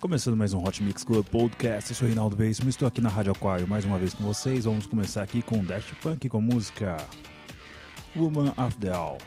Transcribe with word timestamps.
Começando 0.00 0.36
mais 0.36 0.54
um 0.54 0.62
Hot 0.62 0.80
Mix 0.80 1.02
Club 1.02 1.26
Podcast, 1.26 1.90
eu 1.90 1.96
sou 1.96 2.06
Reinaldo 2.06 2.36
Veríssimo, 2.36 2.70
estou 2.70 2.86
aqui 2.86 3.00
na 3.00 3.08
Rádio 3.08 3.32
Aquário 3.32 3.66
mais 3.66 3.84
uma 3.84 3.98
vez 3.98 4.14
com 4.14 4.22
vocês. 4.22 4.64
Vamos 4.64 4.86
começar 4.86 5.24
aqui 5.24 5.42
com 5.42 5.64
Dash 5.64 5.86
Punk 6.00 6.28
com 6.28 6.38
a 6.38 6.40
música 6.40 6.96
Woman 8.14 8.54
After 8.56 8.94
All. 8.94 9.18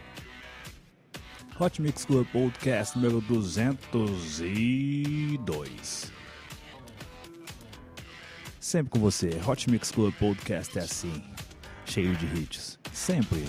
Hot 1.59 1.81
Mix 1.81 2.05
Club 2.05 2.25
Podcast 2.27 2.97
número 2.97 3.19
202. 3.19 6.09
Sempre 8.57 8.91
com 8.91 8.99
você, 8.99 9.41
Hot 9.45 9.69
Mix 9.69 9.91
Club 9.91 10.13
Podcast 10.13 10.79
é 10.79 10.83
assim, 10.83 11.21
cheio 11.85 12.15
de 12.15 12.27
hits, 12.27 12.79
sempre. 12.93 13.43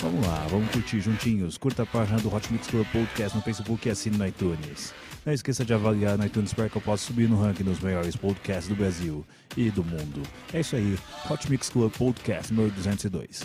Vamos 0.00 0.24
lá, 0.24 0.46
vamos 0.48 0.70
curtir 0.70 1.00
juntinhos. 1.00 1.58
Curta 1.58 1.82
a 1.82 1.86
página 1.86 2.20
do 2.20 2.32
Hot 2.32 2.52
Mix 2.52 2.68
Club 2.68 2.86
Podcast 2.92 3.36
no 3.36 3.42
Facebook 3.42 3.88
e 3.88 3.90
assine 3.90 4.16
no 4.16 4.24
iTunes. 4.24 4.94
Não 5.26 5.32
esqueça 5.32 5.64
de 5.64 5.74
avaliar 5.74 6.16
no 6.16 6.24
iTunes 6.24 6.54
para 6.54 6.68
que 6.68 6.76
eu 6.76 6.80
possa 6.80 7.04
subir 7.04 7.28
no 7.28 7.42
ranking 7.42 7.64
dos 7.64 7.80
melhores 7.80 8.14
podcasts 8.14 8.68
do 8.68 8.76
Brasil 8.76 9.26
e 9.56 9.72
do 9.72 9.82
mundo. 9.82 10.22
É 10.52 10.60
isso 10.60 10.76
aí, 10.76 10.96
Hot 11.28 11.50
Mix 11.50 11.68
Club 11.68 11.92
Podcast 11.92 12.54
número 12.54 12.72
202. 12.76 13.42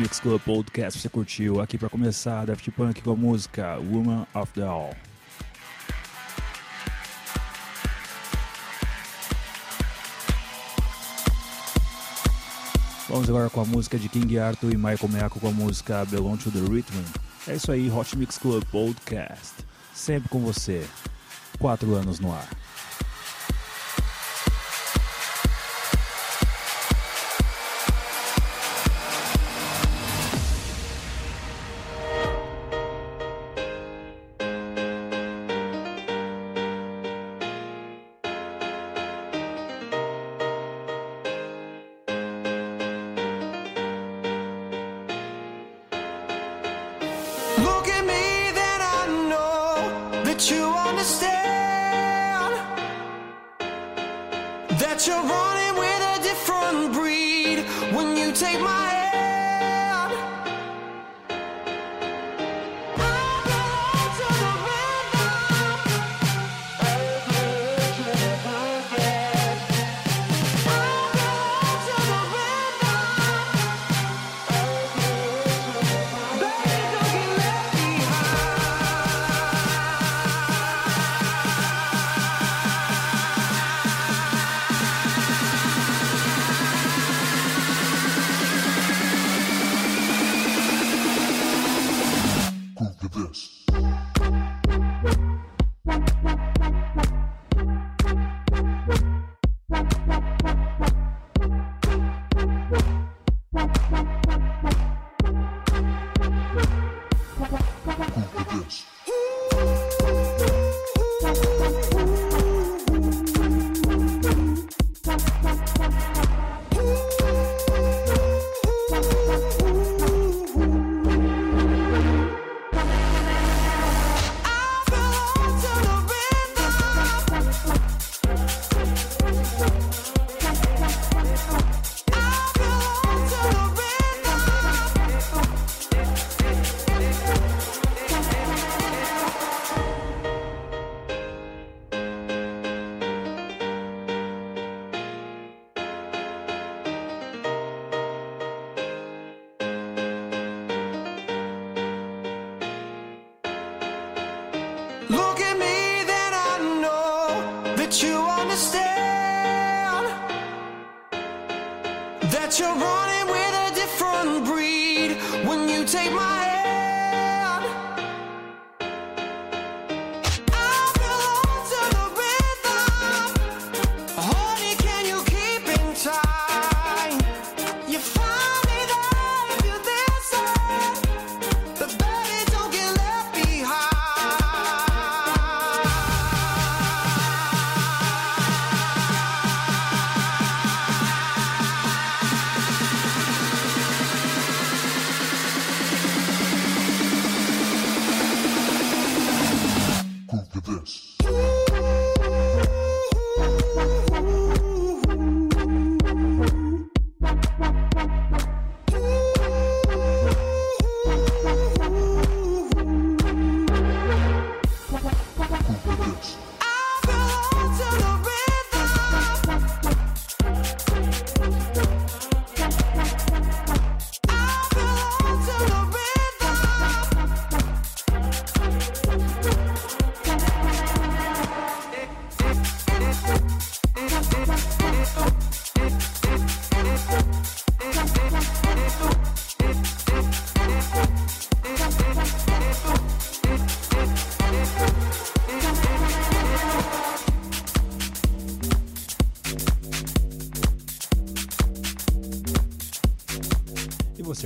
Mix 0.00 0.18
Club 0.18 0.40
Podcast 0.40 0.98
você 0.98 1.10
curtiu. 1.10 1.60
Aqui 1.60 1.76
para 1.76 1.90
começar, 1.90 2.46
Daft 2.46 2.70
Punk 2.70 3.02
com 3.02 3.12
a 3.12 3.16
música 3.16 3.76
Woman 3.76 4.26
of 4.34 4.50
the 4.54 4.62
All. 4.62 4.96
Vamos 13.10 13.28
agora 13.28 13.50
com 13.50 13.60
a 13.60 13.64
música 13.66 13.98
de 13.98 14.08
King 14.08 14.38
Arthur 14.38 14.72
e 14.72 14.76
Michael 14.76 15.08
Miyako 15.08 15.38
com 15.38 15.48
a 15.48 15.52
música 15.52 16.02
Belong 16.06 16.38
to 16.38 16.50
the 16.50 16.60
Rhythm. 16.60 17.04
É 17.46 17.56
isso 17.56 17.70
aí, 17.70 17.90
Hot 17.90 18.16
Mix 18.16 18.38
Club 18.38 18.64
Podcast. 18.70 19.52
Sempre 19.94 20.30
com 20.30 20.40
você. 20.40 20.86
Quatro 21.58 21.94
anos 21.94 22.20
no 22.20 22.32
ar. 22.32 22.48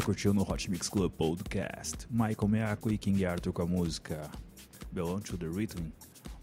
Curtiu 0.05 0.35
no 0.35 0.43
Hot 0.43 0.71
Mix 0.71 0.87
Club 0.87 1.11
Podcast. 1.13 2.07
Michael 2.11 2.49
Miyako 2.49 2.93
e 2.93 2.99
King 2.99 3.25
Arthur 3.25 3.55
com 3.55 3.63
a 3.63 3.67
música 3.67 4.31
Belong 4.93 5.21
to 5.21 5.39
the 5.39 5.47
Rhythm. 5.47 5.91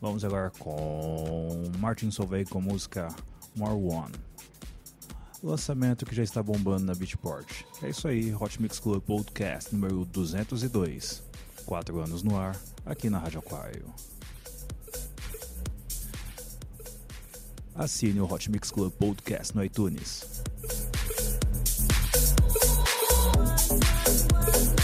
Vamos 0.02 0.26
agora 0.26 0.50
com 0.58 1.72
Martin 1.78 2.10
Solveig 2.10 2.50
com 2.50 2.58
a 2.58 2.62
música 2.62 3.08
More 3.56 3.76
One. 3.76 4.16
Lançamento 5.44 6.08
que 6.08 6.16
já 6.16 6.24
está 6.24 6.42
bombando 6.42 6.86
na 6.86 6.96
Beatport. 6.96 7.64
É 7.84 7.90
isso 7.90 8.08
aí, 8.08 8.34
Hot 8.34 8.60
Mix 8.60 8.80
Club 8.80 9.04
Podcast 9.04 9.72
número 9.72 10.06
202. 10.06 11.22
Quatro 11.64 12.00
anos 12.00 12.24
no 12.24 12.40
ar, 12.40 12.60
aqui 12.84 13.12
na 13.12 13.20
Rádio 13.20 13.40
Aquário. 13.40 13.86
Assine 17.76 18.22
o 18.22 18.26
Hot 18.26 18.50
Mix 18.50 18.72
Club 18.72 18.92
Podcast 18.94 19.56
no 19.56 19.64
iTunes. 19.64 20.42
Thank 24.42 24.80
you. 24.80 24.81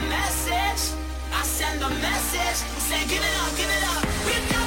a 0.00 0.08
message. 0.08 0.96
I 1.32 1.42
send 1.42 1.82
a 1.82 1.88
message. 1.88 2.58
Say, 2.88 3.00
give 3.08 3.22
it 3.22 3.36
up, 3.42 3.56
give 3.56 3.68
it 3.68 3.84
up. 3.84 4.59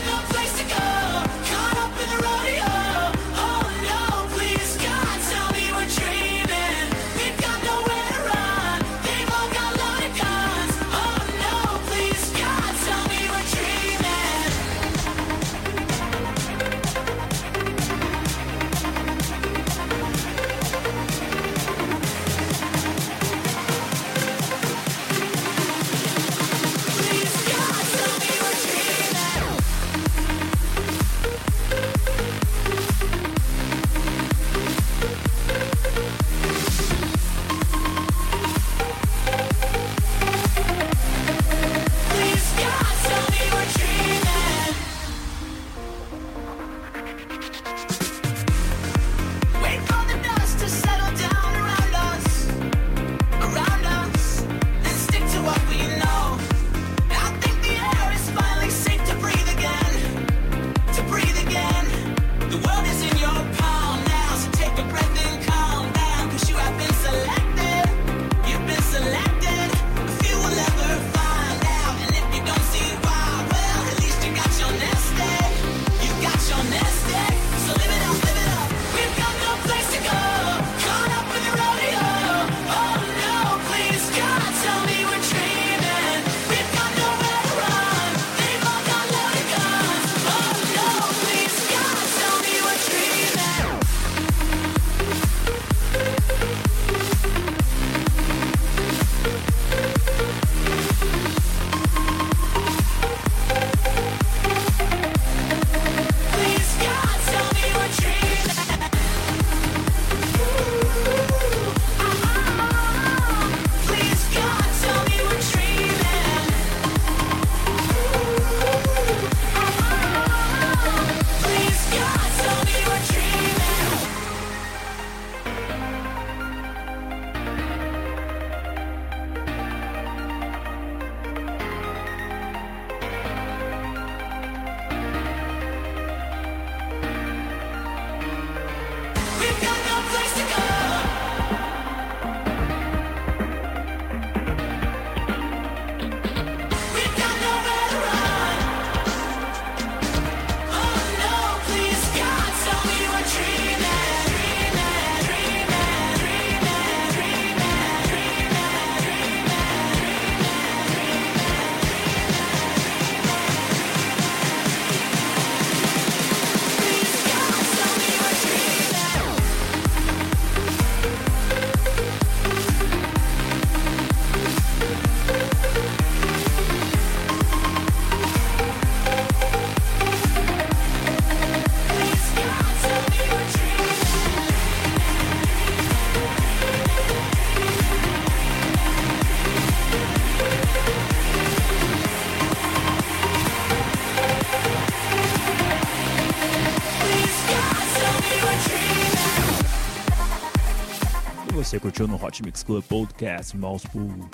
Você 201.74 201.80
curtiu 201.80 202.08
no 202.08 202.24
Hot 202.24 202.44
Mix 202.44 202.62
Club 202.62 202.84
Podcast 202.84 203.58
Mousepool 203.58 204.30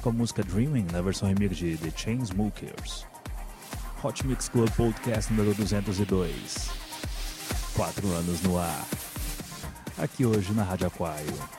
com 0.00 0.08
a 0.08 0.12
música 0.12 0.42
Dreaming 0.42 0.86
na 0.90 1.02
versão 1.02 1.28
remix 1.28 1.58
de 1.58 1.76
The 1.76 1.90
Chainsmokers. 1.94 3.04
Hot 4.02 4.26
Mix 4.26 4.48
Club 4.48 4.70
Podcast 4.70 5.30
número 5.30 5.54
202. 5.54 6.70
Quatro 7.76 8.08
anos 8.12 8.40
no 8.40 8.56
ar. 8.56 8.86
Aqui 9.98 10.24
hoje 10.24 10.50
na 10.54 10.62
Rádio 10.62 10.86
Aquário. 10.86 11.57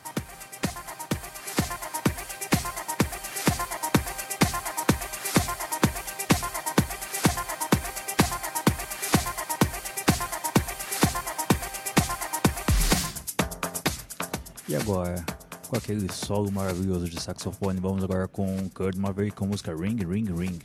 agora 14.90 15.24
com 15.68 15.76
aquele 15.76 16.12
solo 16.12 16.52
maravilhoso 16.52 17.08
de 17.08 17.22
saxofone, 17.22 17.80
vamos 17.80 18.04
agora 18.04 18.28
com 18.28 18.68
Kurt 18.70 18.96
Maverick 18.96 19.36
com 19.36 19.46
a 19.46 19.48
música 19.50 19.76
Ring 19.76 19.98
Ring 19.98 20.34
Ring. 20.36 20.60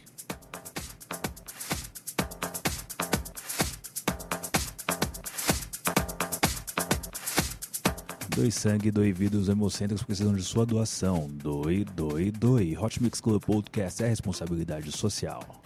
Doe 8.34 8.50
sangue, 8.50 8.90
doe 8.90 9.12
vida, 9.12 9.36
os 9.36 9.48
hemocêntricos 9.48 10.02
precisam 10.02 10.34
de 10.34 10.42
sua 10.42 10.64
doação. 10.64 11.28
Doe, 11.30 11.84
doe, 11.84 12.30
doe. 12.30 12.76
Hot 12.78 13.00
Mix 13.02 13.20
Club 13.20 13.44
Podcast 13.44 14.02
é 14.02 14.08
responsabilidade 14.08 14.90
social. 14.90 15.63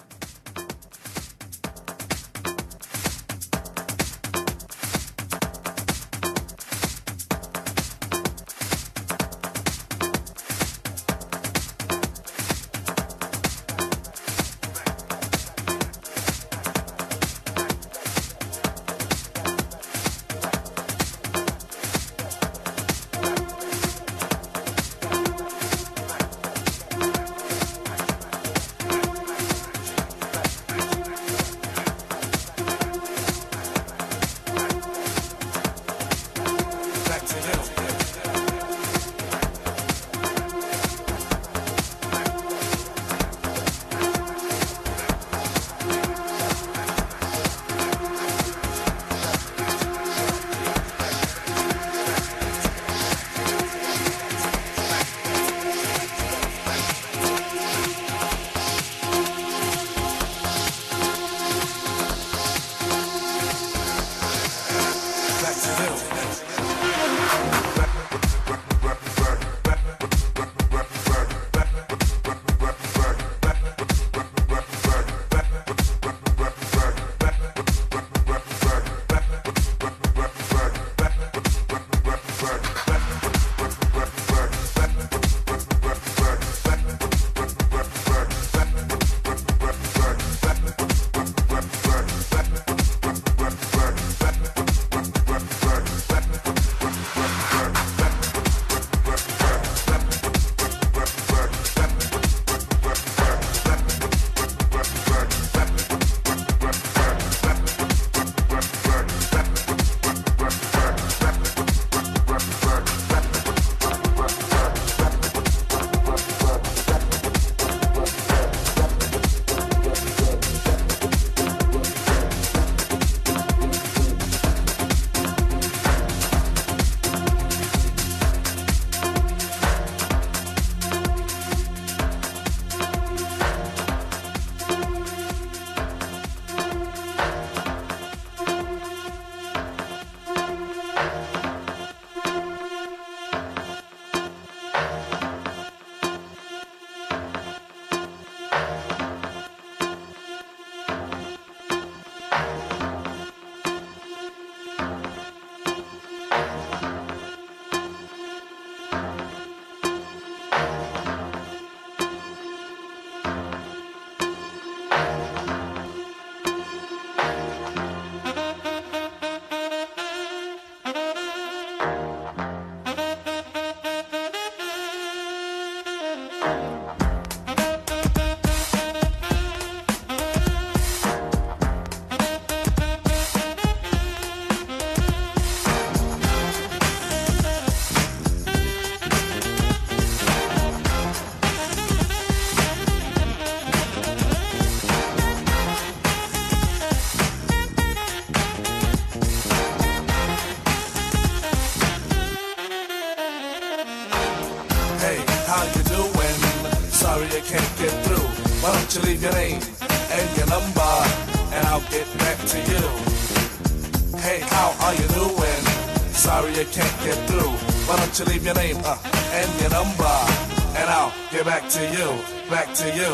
Back 221.69 221.77
to 221.77 221.93
you, 221.93 222.49
back 222.49 222.75
to 222.75 222.97
you, 222.97 223.13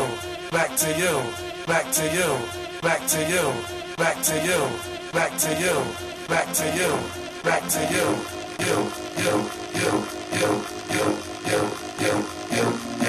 back 0.49 0.77
to 0.77 0.87
you, 0.97 1.19
back 1.67 1.91
to 1.91 2.03
you, 2.15 2.31
back 2.81 3.05
to 3.05 3.19
you, 3.29 3.51
back 3.97 4.21
to 4.21 4.45
you, 4.45 4.69
back 5.11 5.37
to 5.37 5.49
you, 5.59 5.75
back 6.29 6.53
to 6.53 6.65
you, 6.73 6.97
back 7.43 7.67
to 7.67 7.81
you, 7.91 8.05
you, 8.63 8.77
you, 9.19 9.33
you, 9.75 9.91
you, 10.31 10.39
you, 10.39 10.63
you, 10.89 11.03
you, 11.43 11.59
you, 11.99 12.15
you, 12.49 12.65
you, 13.01 13.04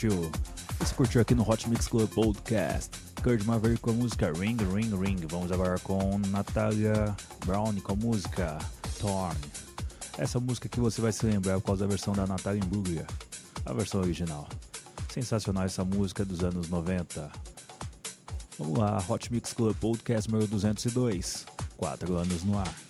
curtiu? 0.00 0.32
Você 0.78 0.94
curtiu 0.94 1.20
aqui 1.20 1.34
no 1.34 1.48
Hot 1.48 1.68
Mix 1.68 1.86
Club 1.86 2.08
Podcast? 2.08 2.90
Kurt 3.22 3.44
Maverick 3.44 3.82
com 3.82 3.90
a 3.90 3.92
música 3.92 4.32
Ring 4.32 4.56
Ring 4.72 4.96
Ring. 4.96 5.26
Vamos 5.28 5.52
agora 5.52 5.78
com 5.80 6.18
Natalia 6.28 7.14
Brown 7.44 7.74
com 7.82 7.92
a 7.92 7.96
música 7.96 8.58
Torn. 8.98 9.36
Essa 10.16 10.40
música 10.40 10.70
que 10.70 10.80
você 10.80 11.02
vai 11.02 11.12
se 11.12 11.26
lembrar 11.26 11.60
por 11.60 11.66
causa 11.66 11.84
da 11.84 11.88
versão 11.88 12.14
da 12.14 12.26
Natalia 12.26 12.62
Imbruglia, 12.64 13.06
a 13.66 13.74
versão 13.74 14.00
original. 14.00 14.48
Sensacional 15.12 15.64
essa 15.64 15.84
música 15.84 16.24
dos 16.24 16.42
anos 16.42 16.70
90. 16.70 17.30
Vamos 18.58 18.78
lá, 18.78 19.04
Hot 19.06 19.30
Mix 19.30 19.52
Club 19.52 19.76
Podcast 19.76 20.30
número 20.30 20.48
202. 20.48 21.44
Quatro 21.76 22.16
anos 22.16 22.42
no 22.42 22.58
ar. 22.58 22.89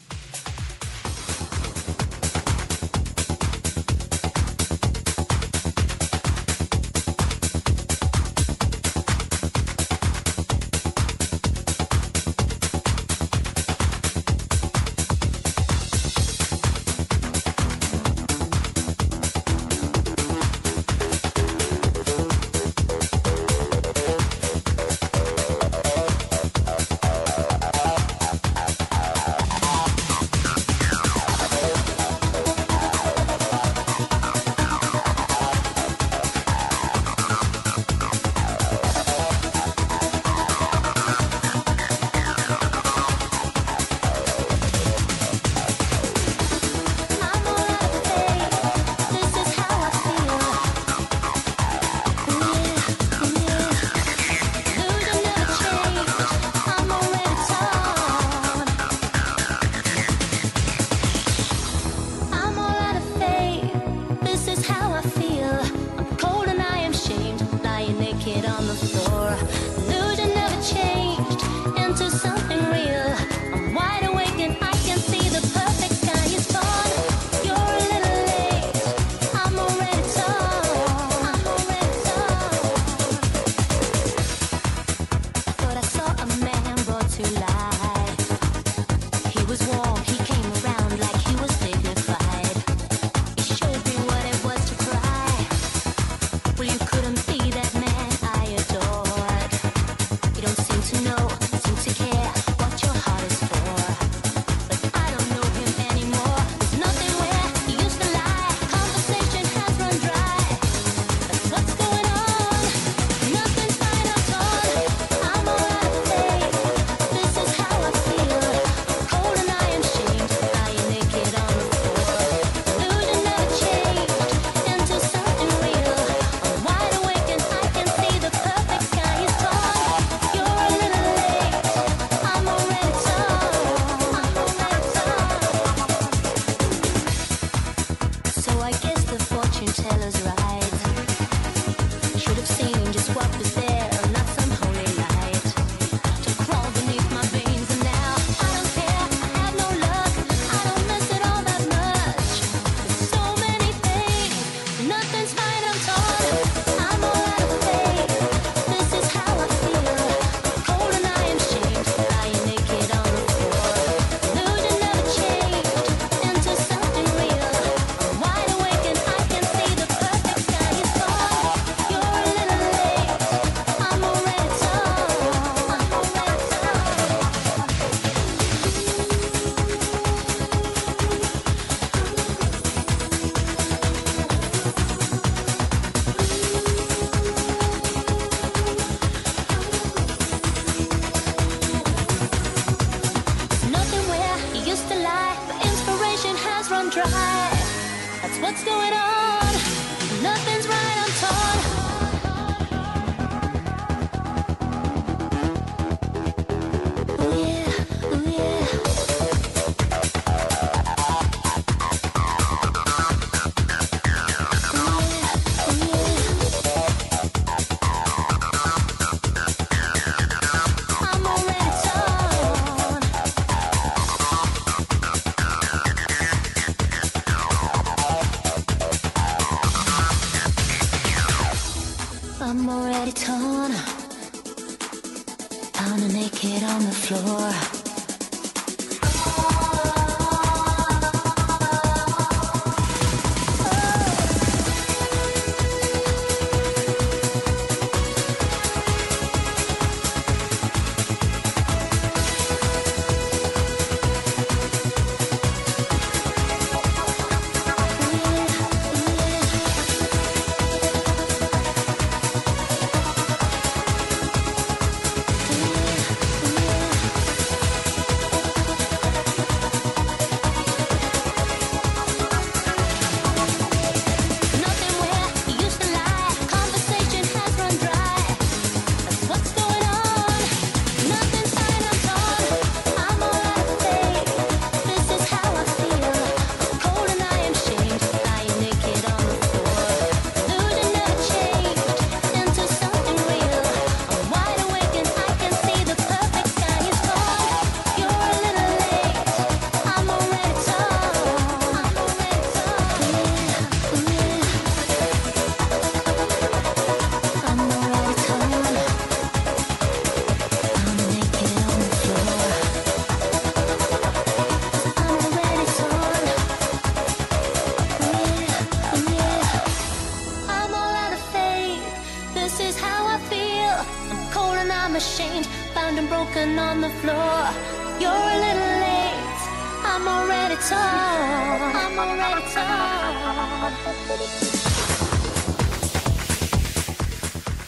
a 86.21 86.27
man. 86.45 86.70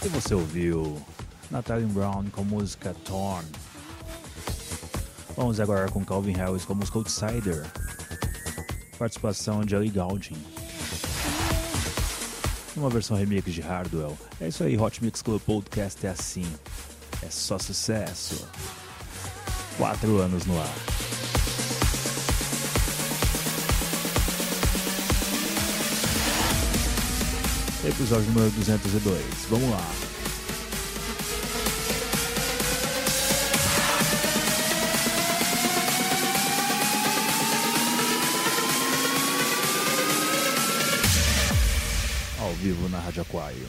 E 0.04 0.08
você 0.08 0.34
ouviu 0.34 1.00
Natalie 1.50 1.86
Brown 1.86 2.24
com 2.32 2.42
música 2.44 2.94
Torn. 3.04 3.46
Vamos 5.36 5.60
agora 5.60 5.88
com 5.90 6.04
Calvin 6.04 6.32
Harris 6.32 6.64
com 6.64 6.74
música 6.74 6.98
Outsider. 6.98 7.66
Participação 8.98 9.64
de 9.64 9.74
Ali 9.74 9.90
Gaudin. 9.90 10.36
Uma 12.76 12.88
versão 12.88 13.16
remix 13.16 13.52
de 13.52 13.60
Hardwell. 13.60 14.16
É 14.40 14.48
isso 14.48 14.64
aí, 14.64 14.78
Hot 14.78 15.02
Mix 15.04 15.20
Club 15.22 15.40
Podcast 15.42 16.06
é 16.06 16.10
assim. 16.10 16.46
É 17.22 17.28
só 17.30 17.58
sucesso. 17.58 18.48
Quatro 19.76 20.18
anos 20.18 20.44
no 20.46 20.58
ar. 20.58 21.01
episódio 27.84 28.26
número 28.26 28.50
202. 28.50 29.20
Vamos 29.50 29.70
lá. 29.70 29.90
Ao 42.40 42.52
vivo 42.54 42.88
na 42.88 43.00
Rádio 43.00 43.22
Aquário. 43.22 43.68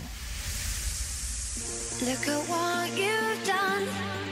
Look 2.01 2.27
at 2.27 2.49
what 2.49 2.89
you've 2.97 3.45
done. 3.45 4.22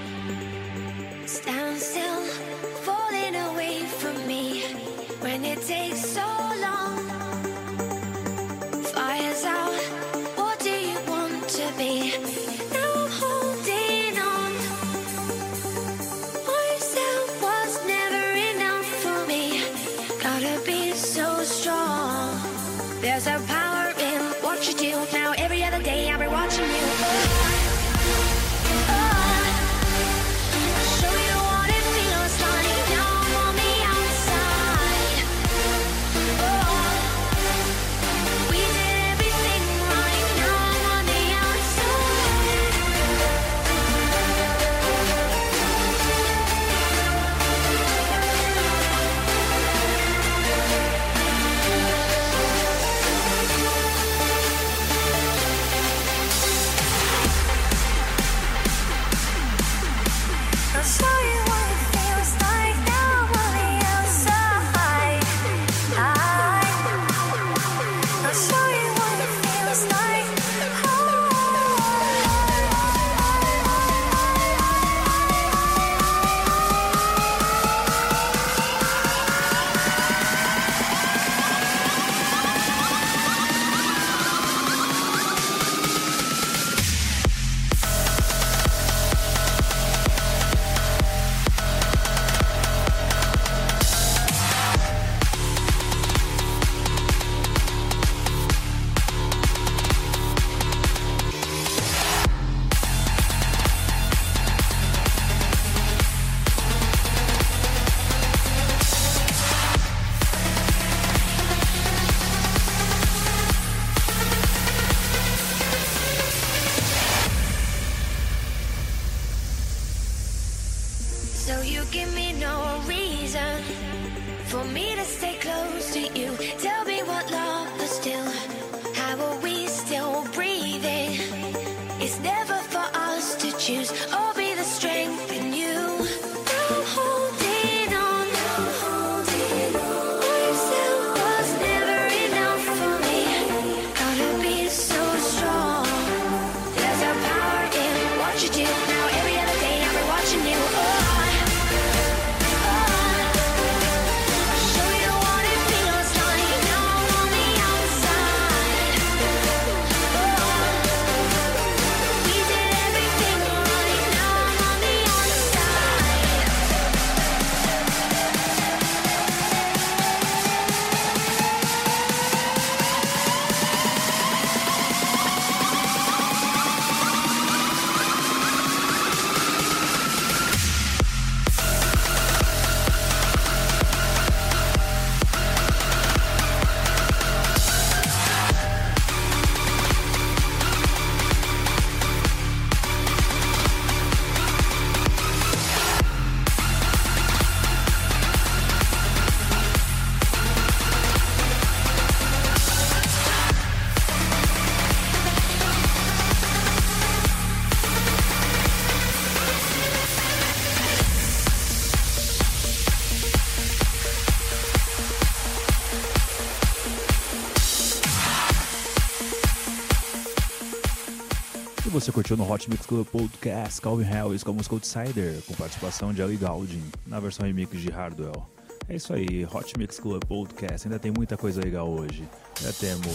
Você 222.02 222.12
curtiu 222.12 222.36
no 222.36 222.52
Hot 222.52 222.68
Mix 222.68 222.84
Club 222.88 223.06
Podcast 223.06 223.80
Calvin 223.80 224.06
Harris 224.06 224.43
com 224.43 224.49
a 224.49 224.54
música 224.56 224.74
Outsider, 224.74 225.39
com 225.43 225.54
participação 225.54 226.12
de 226.12 226.20
Ellie 226.20 226.36
Goulding, 226.36 226.82
na 227.06 227.20
versão 227.20 227.45
remix 227.45 227.80
de 227.80 227.91
Hardwell. 227.91 228.49
É 228.89 228.95
isso 228.95 229.14
aí, 229.14 229.45
Hot 229.45 229.78
Mix 229.78 229.99
Club 229.99 230.26
Podcast, 230.26 230.88
ainda 230.88 230.97
tem 230.97 231.12
muita 231.12 231.38
coisa 231.38 231.62
legal 231.62 231.88
hoje. 231.88 232.28
Já 232.60 232.74
temos... 232.74 233.06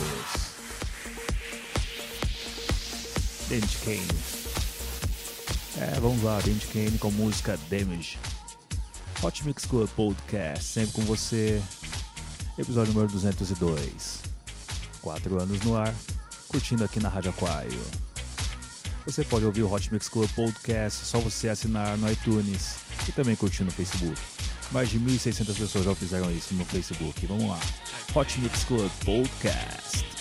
Dent 3.49 3.76
Kane. 3.84 4.07
É, 5.78 5.99
vamos 5.99 6.22
lá, 6.22 6.39
Dent 6.43 6.64
Kane 6.72 6.97
com 6.97 7.09
a 7.09 7.11
música 7.11 7.59
Damage. 7.68 8.20
Hot 9.20 9.45
Mix 9.45 9.64
Club 9.64 9.89
Podcast, 9.97 10.64
sempre 10.64 10.93
com 10.93 11.03
você. 11.03 11.61
Episódio 12.57 12.93
número 12.93 13.12
202. 13.12 14.22
Quatro 15.03 15.43
anos 15.43 15.61
no 15.62 15.76
ar, 15.76 15.93
curtindo 16.47 16.84
aqui 16.84 17.01
na 17.01 17.09
Rádio 17.09 17.30
Aquário. 17.30 18.05
Você 19.07 19.22
pode 19.22 19.44
ouvir 19.44 19.62
o 19.62 19.72
Hot 19.72 19.92
Mix 19.92 20.09
Club 20.09 20.28
Podcast, 20.34 21.07
só 21.07 21.20
você 21.20 21.48
assinar 21.48 21.96
no 21.96 22.11
iTunes 22.11 22.74
e 23.09 23.12
também 23.12 23.36
curtir 23.36 23.62
no 23.62 23.70
Facebook. 23.70 24.20
Mais 24.72 24.90
de 24.90 24.98
1.600 24.98 25.57
pessoas 25.57 25.84
já 25.84 25.94
fizeram 25.94 26.28
isso 26.32 26.52
no 26.54 26.64
Facebook. 26.64 27.24
Vamos 27.24 27.48
lá. 27.48 27.61
Hot 28.12 28.40
Mix 28.40 28.64
Club 28.64 28.90
Podcast. 29.04 30.15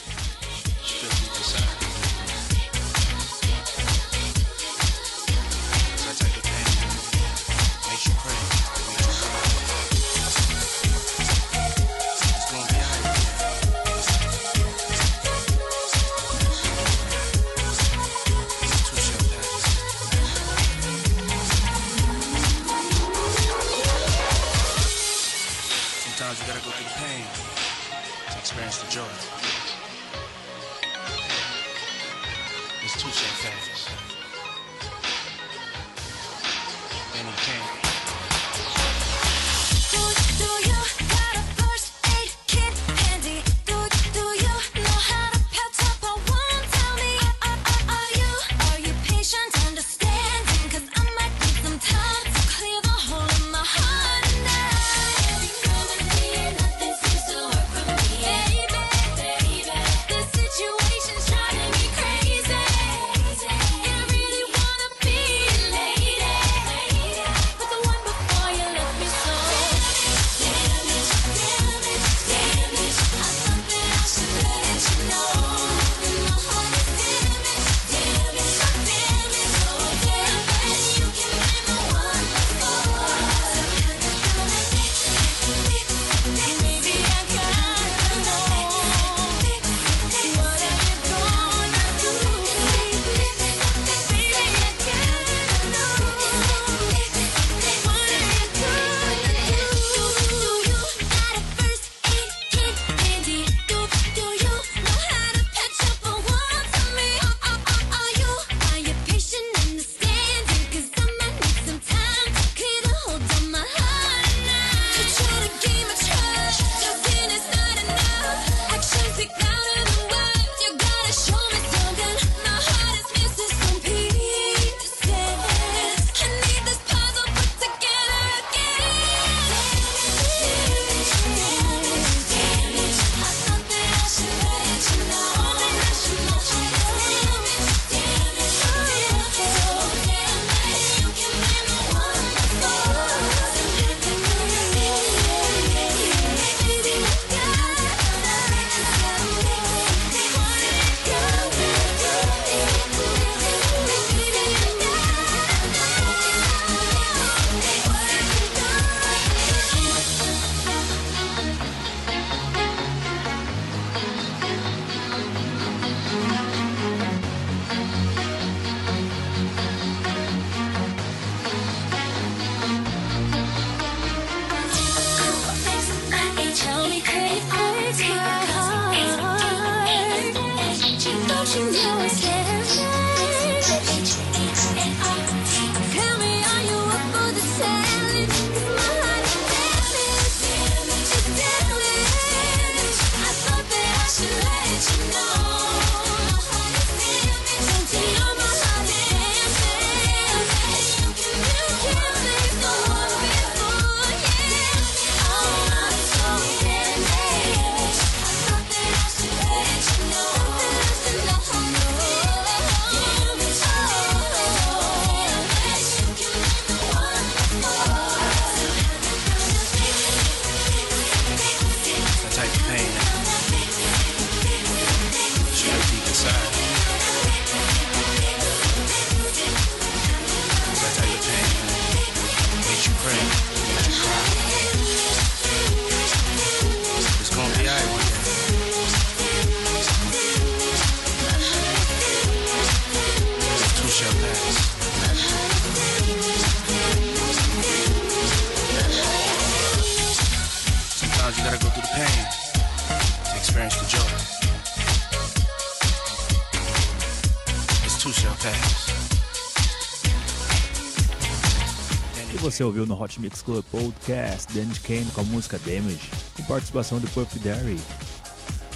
Você 262.55 262.63
ouviu 262.63 262.85
no 262.85 262.97
Hot 262.97 263.19
Mix 263.19 263.41
Club 263.41 263.65
Podcast 263.65 264.53
Danny 264.53 264.79
Kane 264.79 265.11
com 265.13 265.19
a 265.19 265.23
música 265.25 265.59
Damage, 265.59 266.09
com 266.37 266.43
participação 266.43 267.01
de 267.01 267.07
Puff 267.07 267.37
Daddy. 267.39 267.77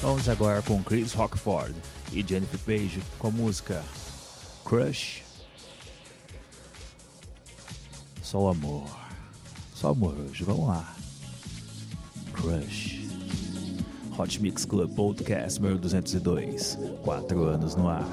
Vamos 0.02 0.28
agora 0.28 0.62
com 0.62 0.84
Chris 0.84 1.14
Rockford 1.14 1.74
e 2.12 2.22
Jennifer 2.22 2.60
Page 2.60 3.02
com 3.18 3.30
a 3.30 3.32
música 3.32 3.82
Crush. 4.66 5.22
Só 8.22 8.40
o 8.42 8.50
amor. 8.50 8.84
Só 9.74 9.92
amor 9.92 10.14
hoje, 10.14 10.44
vamos 10.44 10.68
lá. 10.68 10.94
Crush. 12.34 13.08
Hot 14.18 14.42
Mix 14.42 14.66
Club 14.66 14.94
Podcast 14.94 15.58
número 15.62 15.80
202. 15.80 16.78
Quatro 17.02 17.46
anos 17.46 17.78
no 17.78 17.88
ar. 17.88 18.06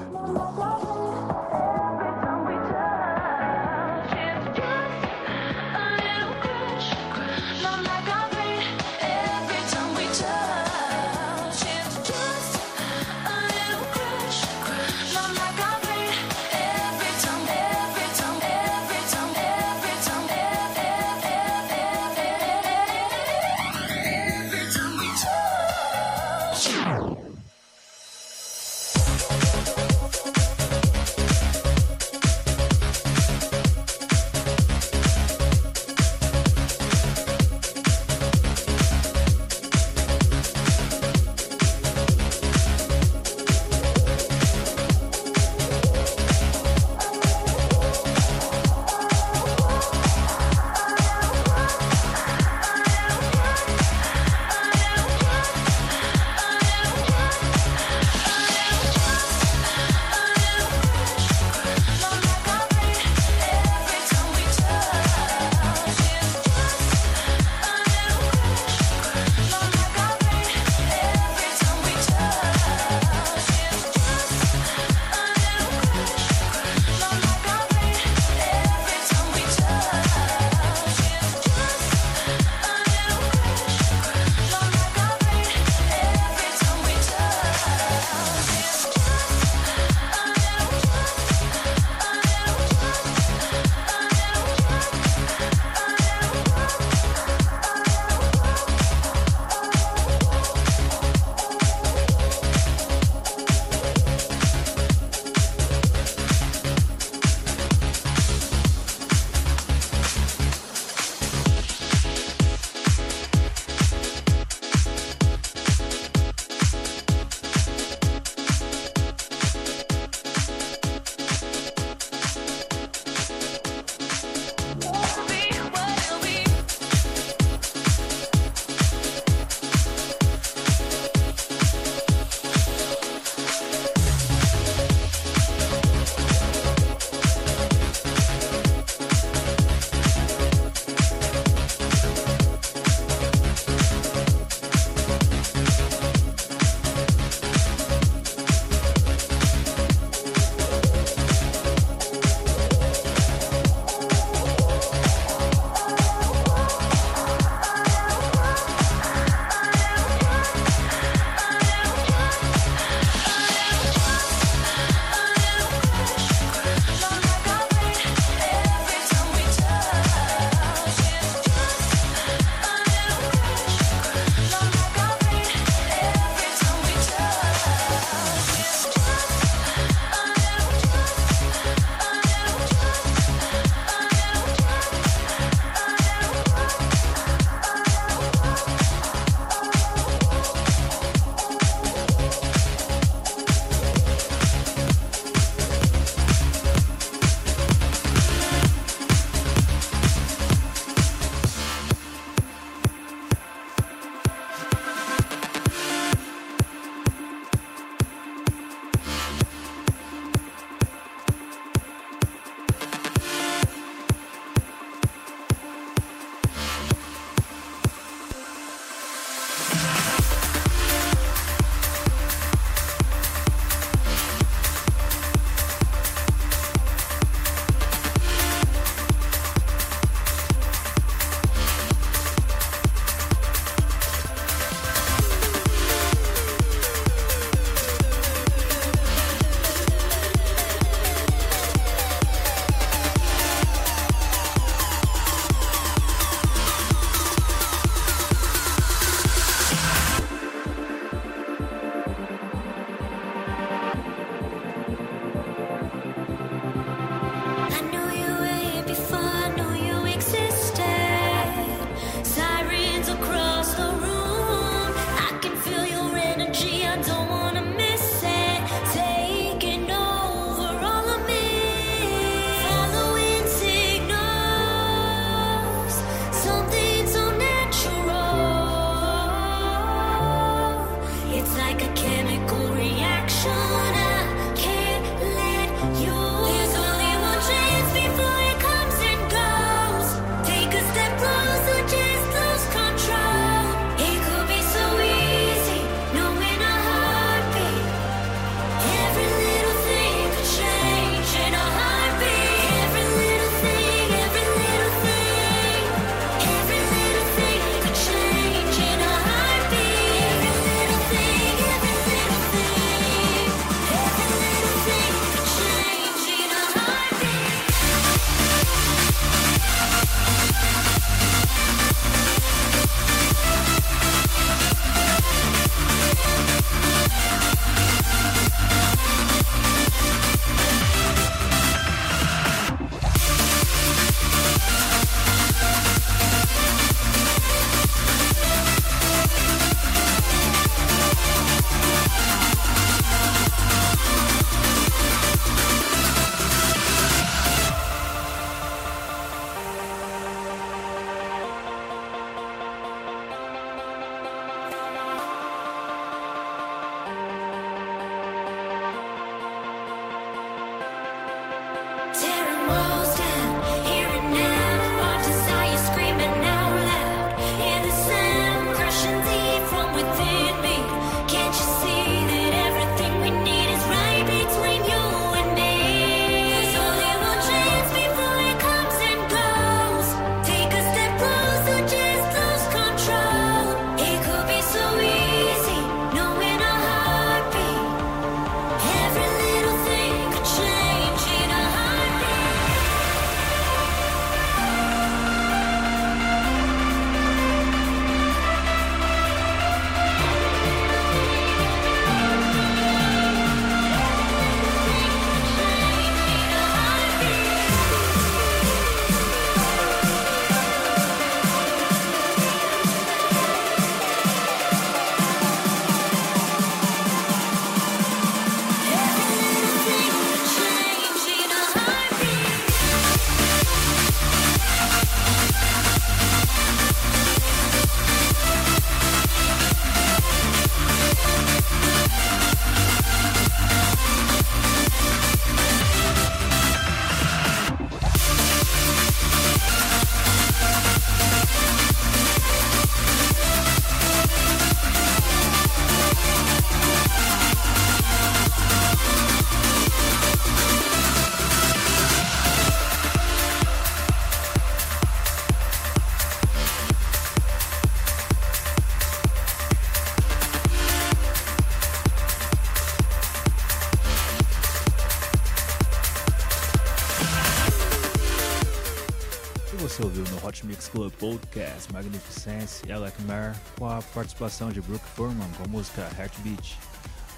podcast 471.19 471.91
Magnificence 471.91 472.85
e 472.87 472.91
Alec 472.91 473.21
Mer 473.23 473.55
com 473.77 473.89
a 473.89 474.01
participação 474.01 474.71
de 474.71 474.81
Brooke 474.81 475.05
Furman 475.15 475.49
com 475.57 475.63
a 475.63 475.67
música 475.67 476.09
Heartbeat, 476.17 476.77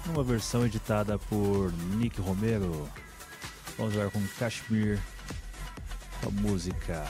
numa 0.06 0.22
versão 0.22 0.64
editada 0.64 1.18
por 1.18 1.72
Nick 1.96 2.20
Romero. 2.20 2.88
Vamos 3.76 3.94
ver 3.94 4.10
com 4.10 4.20
Kashmir 4.38 5.00
com 6.20 6.28
a 6.28 6.32
música 6.32 7.06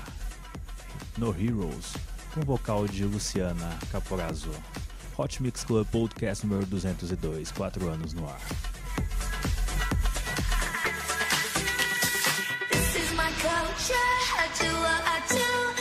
No 1.18 1.28
Heroes, 1.28 1.94
com 2.34 2.40
o 2.40 2.44
vocal 2.44 2.86
de 2.86 3.04
Luciana 3.04 3.78
Caporazzo. 3.90 4.52
Hot 5.16 5.42
Mix 5.42 5.64
Club 5.64 5.86
Podcast 5.88 6.46
número 6.46 6.66
202, 6.66 7.50
4 7.50 7.88
anos 7.88 8.12
no 8.12 8.28
ar. 8.28 8.40
culture. 13.40 13.94
I 13.94 14.48
do 14.58 14.68
what 14.84 15.02
I 15.06 15.18
do. 15.28 15.80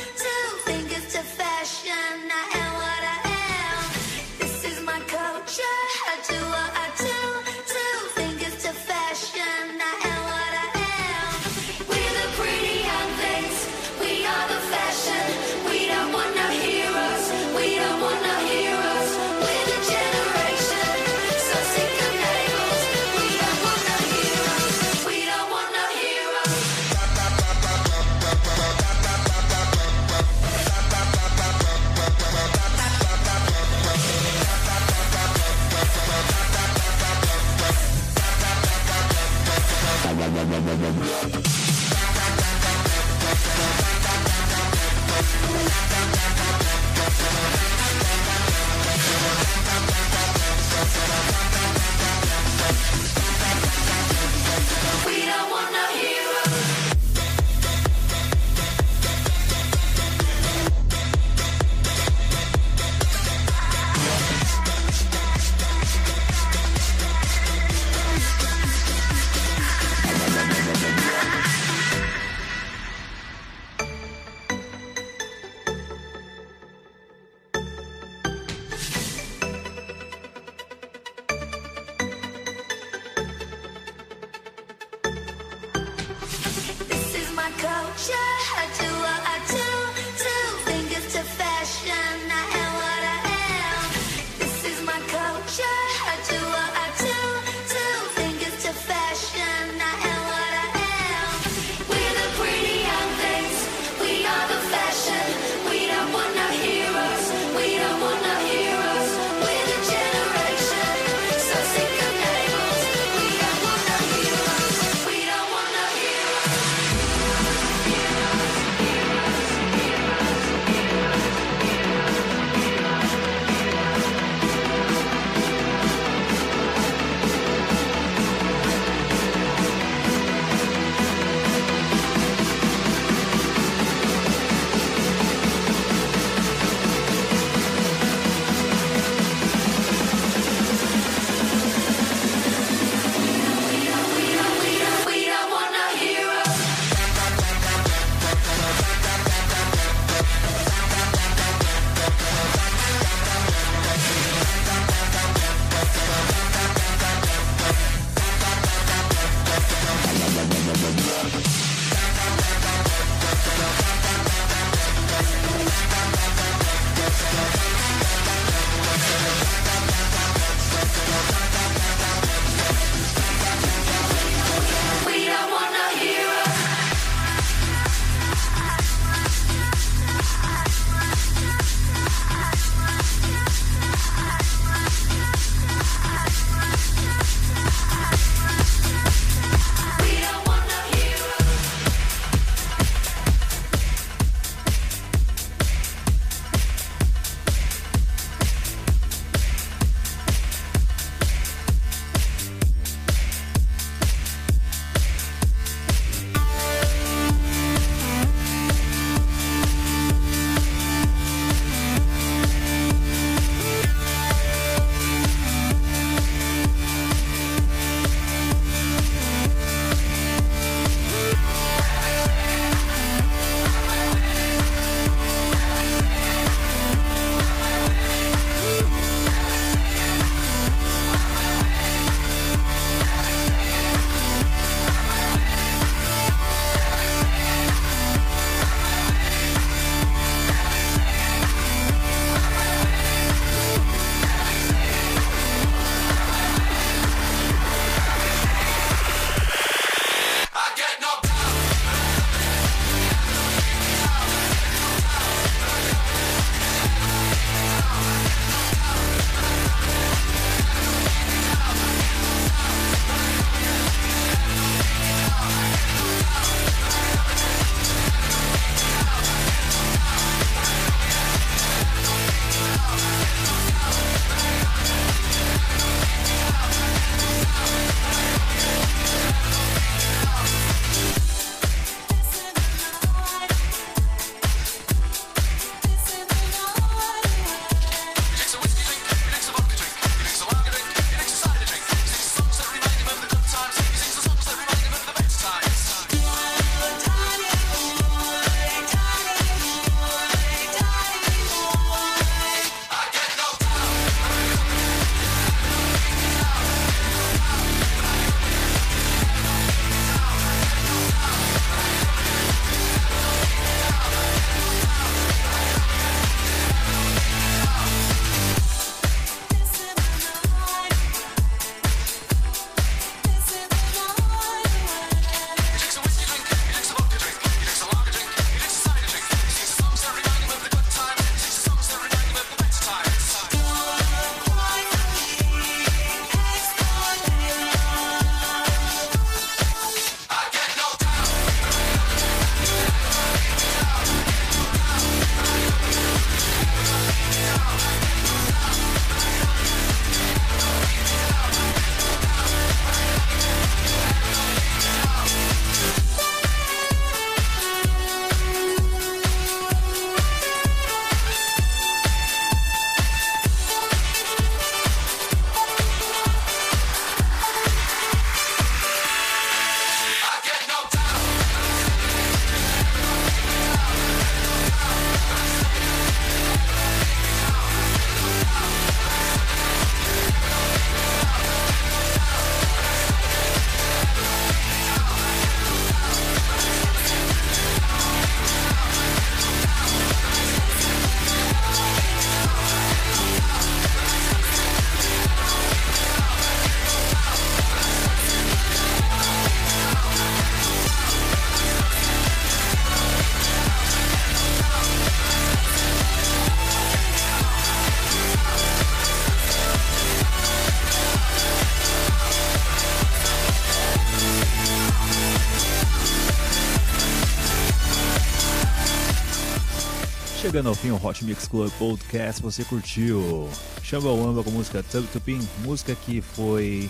Chegando 420.59 420.69
ao 420.71 420.75
fim, 420.75 420.91
o 420.91 421.01
Hot 421.01 421.23
Mix 421.23 421.47
Club 421.47 421.71
Podcast, 421.79 422.41
você 422.41 422.65
curtiu 422.65 423.49
Chamba 423.81 424.11
Wamba 424.11 424.43
com 424.43 424.51
música 424.51 424.83
Tub 424.83 425.07
Tupim, 425.07 425.39
música 425.59 425.95
que 425.95 426.19
foi 426.19 426.89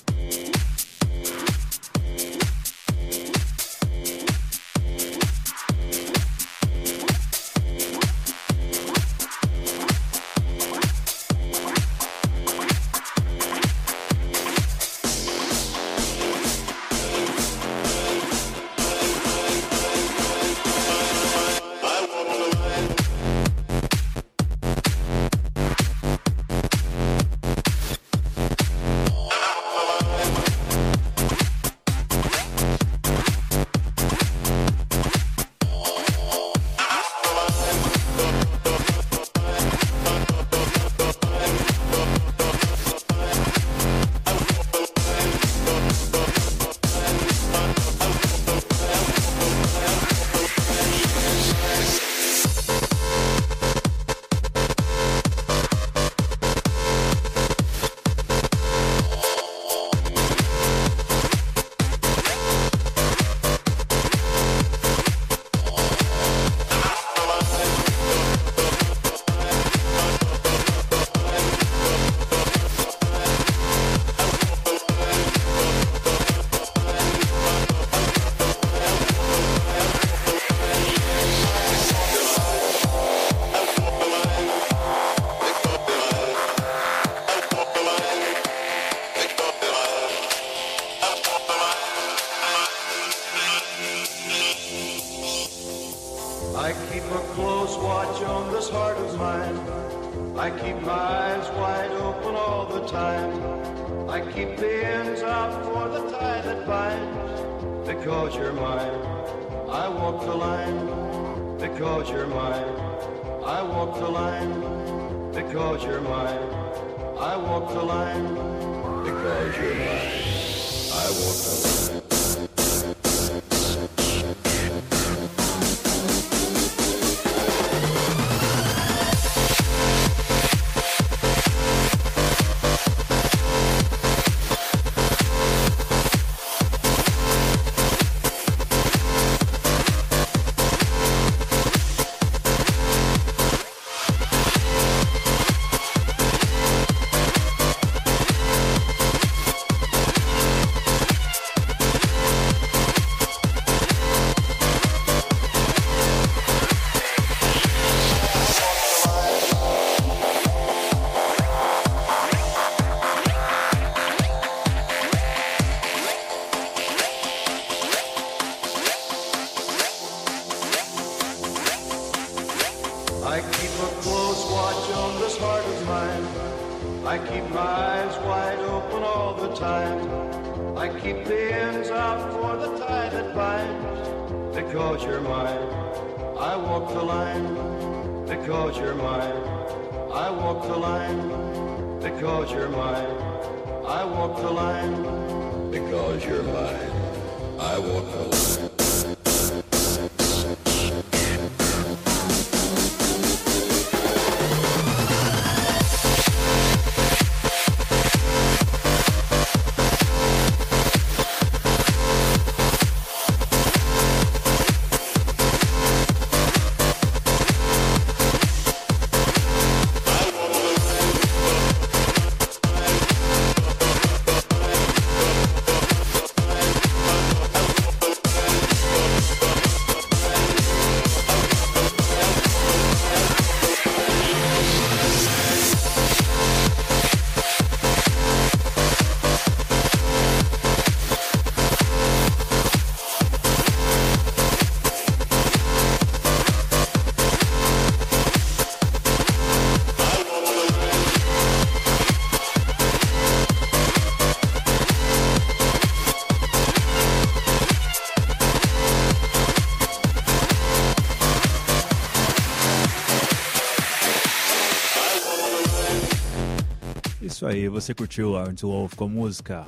Aí, 267.51 267.67
você 267.67 267.93
curtiu 267.93 268.31
Lawrence 268.31 268.65
Wolf 268.65 268.93
com 268.95 269.03
a 269.03 269.07
música 269.07 269.65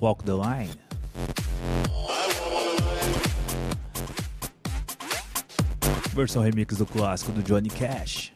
Walk 0.00 0.22
the 0.24 0.32
Line? 0.32 0.74
Versão 6.14 6.42
remix 6.42 6.76
do 6.76 6.86
clássico 6.86 7.32
do 7.32 7.42
Johnny 7.42 7.70
Cash. 7.70 8.35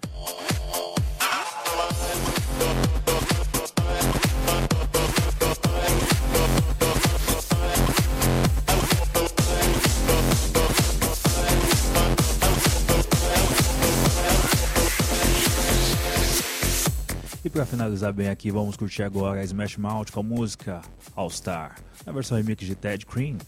Finalizar 17.80 18.12
bem 18.12 18.28
aqui, 18.28 18.50
vamos 18.50 18.76
curtir 18.76 19.02
agora 19.02 19.42
Smash 19.42 19.78
Mouth 19.78 20.10
com 20.12 20.20
a 20.20 20.22
música 20.22 20.82
All 21.16 21.30
Star, 21.30 21.76
na 22.04 22.12
versão 22.12 22.36
remix 22.36 22.66
de 22.66 22.74
Ted 22.74 23.06
Cream. 23.06 23.38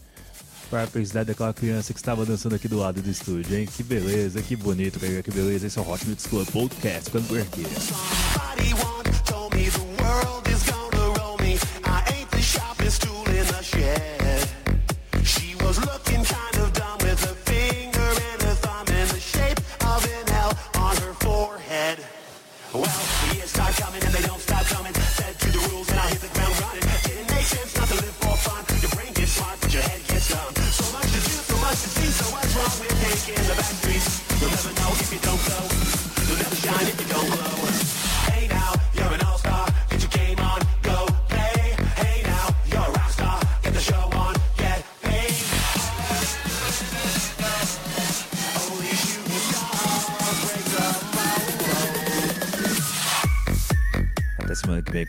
Para 0.71 0.85
a 0.85 0.87
felicidade 0.87 1.27
daquela 1.27 1.53
criança 1.53 1.93
que 1.93 1.99
estava 1.99 2.25
dançando 2.25 2.55
aqui 2.55 2.67
do 2.67 2.79
lado 2.79 2.99
do 2.99 3.07
estúdio, 3.11 3.55
hein? 3.55 3.67
Que 3.67 3.83
beleza, 3.83 4.41
que 4.41 4.55
bonito, 4.55 4.99
que 4.99 5.29
beleza. 5.29 5.67
Esse 5.67 5.77
é 5.77 5.81
o 5.83 5.87
Hot 5.87 6.03
Mix 6.07 6.25
Club 6.25 6.49
Podcast, 6.49 7.11
ficando 7.11 7.27
por 7.27 7.39
aqui. 7.39 7.63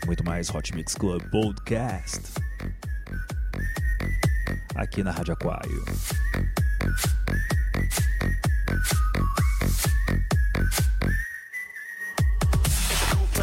Muito 0.05 0.23
mais 0.23 0.49
Hot 0.49 0.75
Mix 0.75 0.95
Club 0.95 1.21
Podcast. 1.29 2.21
Aqui 4.75 5.03
na 5.03 5.11
Rádio 5.11 5.33
Aquário. 5.33 5.85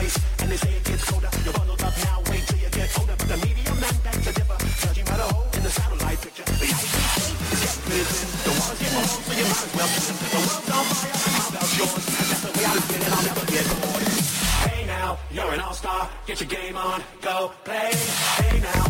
Place, 0.03 0.19
and 0.43 0.51
they 0.51 0.57
say 0.57 0.73
it 0.75 0.85
gets 0.85 1.05
colder. 1.07 1.31
You're 1.45 1.55
bundled 1.55 1.83
up 1.83 1.95
now, 2.03 2.19
wait 2.31 2.43
till 2.47 2.59
you 2.59 2.71
get 2.71 2.91
older. 2.99 3.15
But 3.19 3.29
the 3.29 3.39
media 3.47 3.71
man 3.79 3.95
beg 4.03 4.19
to 4.27 4.33
differ, 4.35 4.59
judging 4.83 5.07
by 5.07 5.17
the 5.23 5.29
hole 5.31 5.47
in 5.55 5.63
the 5.63 5.71
satellite 5.71 6.21
picture. 6.21 6.47
The 6.63 6.67
ice 6.67 6.91
is 6.91 7.55
getting 7.63 7.83
thin, 7.87 8.07
the 8.43 8.53
water's 8.59 8.81
getting 8.83 8.99
low, 8.99 9.07
so 9.07 9.33
you 9.39 9.47
might 9.47 9.67
as 9.67 9.73
well 9.79 9.91
swim. 10.03 10.17
The 10.23 10.41
world's 10.43 10.71
on 10.77 10.85
fire, 10.91 11.19
how 11.23 11.49
about 11.55 11.71
yours? 11.79 12.05
That's 12.31 12.43
the 12.43 12.51
way 12.57 12.65
I 12.67 12.73
live 12.75 12.91
and 12.93 13.15
I'll 13.15 13.27
never 13.31 13.47
get 13.47 13.65
bored. 13.83 14.05
Hey 14.67 14.81
now, 14.87 15.11
you're 15.31 15.53
an 15.55 15.61
all-star, 15.61 16.03
get 16.27 16.37
your 16.43 16.51
game 16.51 16.77
on, 16.77 16.99
go 17.21 17.53
play. 17.65 17.93
Hey 18.43 18.59
now, 18.61 18.85